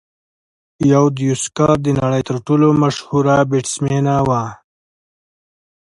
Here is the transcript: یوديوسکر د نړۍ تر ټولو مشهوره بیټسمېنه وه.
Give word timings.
یوديوسکر 0.91 1.69
د 1.81 1.87
نړۍ 1.99 2.21
تر 2.29 2.37
ټولو 2.45 2.67
مشهوره 2.81 3.35
بیټسمېنه 3.49 4.15
وه. 4.27 4.43